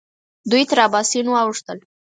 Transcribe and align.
دوی 0.49 0.63
تر 0.69 0.79
اباسین 0.87 1.27
واوښتل. 1.29 1.77